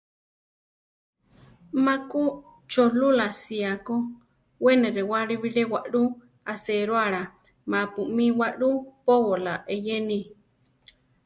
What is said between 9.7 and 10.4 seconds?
eyéne.